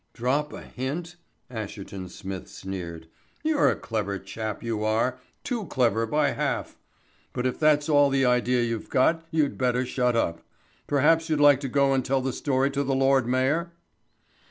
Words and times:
"Drop 0.13 0.51
a 0.51 0.63
hint," 0.63 1.15
Asherton 1.47 2.09
Smith 2.09 2.47
sneered. 2.49 3.07
"You're 3.43 3.69
a 3.69 3.75
clever 3.75 4.17
chap, 4.17 4.63
you 4.63 4.83
are 4.83 5.19
too 5.43 5.65
clever 5.67 6.07
by 6.07 6.29
half. 6.31 6.75
But 7.33 7.45
if 7.45 7.59
that's 7.59 7.87
all 7.87 8.09
the 8.09 8.25
idea 8.25 8.63
you've 8.63 8.89
got 8.89 9.23
you'd 9.29 9.59
better 9.59 9.85
shut 9.85 10.15
up. 10.15 10.41
Perhaps 10.87 11.29
you'd 11.29 11.39
like 11.39 11.59
to 11.59 11.69
go 11.69 11.93
and 11.93 12.03
tell 12.03 12.19
the 12.21 12.33
story 12.33 12.71
to 12.71 12.83
the 12.83 12.95
Lord 12.95 13.27
Mayor?" 13.27 13.73